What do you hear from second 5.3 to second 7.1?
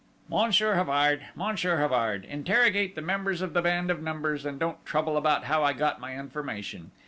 how I got my information